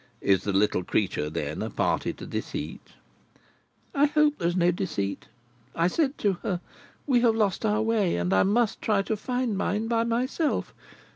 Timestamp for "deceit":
2.25-2.93, 4.71-5.27